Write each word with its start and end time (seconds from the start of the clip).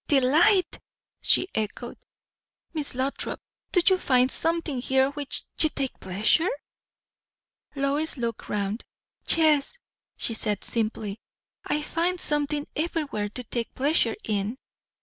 "Delight!" 0.07 0.79
she 1.21 1.47
echoed. 1.53 1.99
"Miss 2.73 2.95
Lothrop, 2.95 3.39
do 3.71 3.81
you 3.87 3.99
find 3.99 4.31
something 4.31 4.79
here 4.81 5.05
in 5.05 5.11
which 5.11 5.45
you 5.61 5.69
take 5.69 5.99
pleasure?" 5.99 6.49
Lois 7.75 8.17
looked 8.17 8.49
round. 8.49 8.83
"Yes," 9.27 9.77
she 10.17 10.33
said 10.33 10.63
simply. 10.63 11.21
"I 11.65 11.83
find 11.83 12.19
something 12.19 12.65
everywhere 12.75 13.29
to 13.29 13.43
take 13.43 13.75
pleasure 13.75 14.15
in." 14.23 14.57